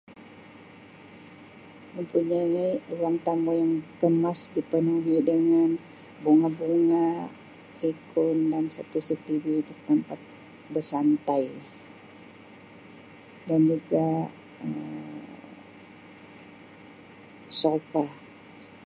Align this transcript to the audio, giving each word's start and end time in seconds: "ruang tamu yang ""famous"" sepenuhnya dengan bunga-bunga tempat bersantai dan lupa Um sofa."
"ruang 2.93 3.17
tamu 3.25 3.51
yang 3.61 3.73
""famous"" 3.99 4.39
sepenuhnya 4.53 5.19
dengan 5.29 5.69
bunga-bunga 6.23 7.07
tempat 9.87 10.19
bersantai 10.73 11.43
dan 13.47 13.61
lupa 13.69 14.07
Um 14.65 15.21
sofa." 17.61 18.05